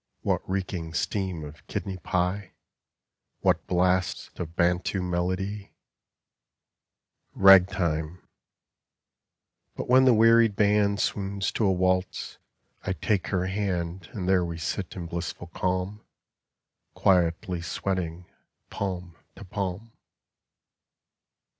What 0.23 0.41
reeking 0.49 0.95
steam 0.95 1.43
of 1.43 1.67
kidney 1.67 1.97
pit 2.03 2.53
What 3.41 3.67
blasts 3.67 4.31
of 4.39 4.55
Bantu 4.55 4.99
melody? 4.99 5.73
Ragtime... 7.33 8.27
but 9.75 9.87
when 9.87 10.05
the 10.05 10.13
wearied 10.15 10.55
band 10.55 10.99
Swoons 10.99 11.51
to 11.51 11.65
a 11.65 11.71
waltz, 11.71 12.39
I 12.83 12.93
take 12.93 13.27
her 13.27 13.45
hand 13.45 14.09
And 14.11 14.27
there 14.27 14.43
we 14.43 14.57
sit 14.57 14.95
in 14.95 15.05
blissful 15.05 15.51
calm, 15.53 16.03
Quietly 16.95 17.61
sweating 17.61 18.25
palm 18.71 19.15
to 19.35 19.45
palm. 19.45 19.93